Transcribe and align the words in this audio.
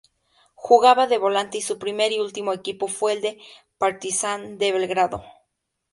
Jugaba 0.55 1.05
de 1.05 1.19
volante 1.19 1.59
y 1.59 1.61
su 1.61 1.77
primer 1.77 2.11
y 2.11 2.19
último 2.19 2.53
equipo 2.53 2.87
fue 2.87 3.13
el 3.13 3.37
Partizán 3.77 4.57
de 4.57 4.71
Belgrado. 4.71 5.23